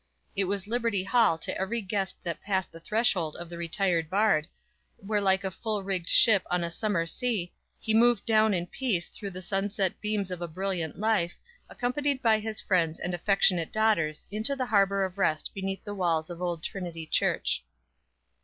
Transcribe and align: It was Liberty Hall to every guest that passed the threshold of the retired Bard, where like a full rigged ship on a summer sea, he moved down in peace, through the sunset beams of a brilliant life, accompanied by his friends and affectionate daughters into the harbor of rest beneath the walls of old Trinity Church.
It 0.35 0.45
was 0.45 0.65
Liberty 0.65 1.03
Hall 1.03 1.37
to 1.37 1.55
every 1.59 1.79
guest 1.79 2.17
that 2.23 2.41
passed 2.41 2.71
the 2.71 2.79
threshold 2.79 3.35
of 3.35 3.51
the 3.51 3.57
retired 3.59 4.09
Bard, 4.09 4.47
where 4.97 5.21
like 5.21 5.43
a 5.43 5.51
full 5.51 5.83
rigged 5.83 6.09
ship 6.09 6.41
on 6.49 6.63
a 6.63 6.71
summer 6.71 7.05
sea, 7.05 7.53
he 7.79 7.93
moved 7.93 8.25
down 8.25 8.51
in 8.55 8.65
peace, 8.65 9.09
through 9.09 9.29
the 9.29 9.43
sunset 9.43 10.01
beams 10.01 10.31
of 10.31 10.41
a 10.41 10.47
brilliant 10.47 10.97
life, 10.97 11.37
accompanied 11.69 12.19
by 12.23 12.39
his 12.39 12.59
friends 12.59 12.99
and 12.99 13.13
affectionate 13.13 13.71
daughters 13.71 14.25
into 14.31 14.55
the 14.55 14.65
harbor 14.65 15.03
of 15.03 15.19
rest 15.19 15.51
beneath 15.53 15.83
the 15.83 15.93
walls 15.93 16.31
of 16.31 16.41
old 16.41 16.63
Trinity 16.63 17.05
Church. 17.05 17.63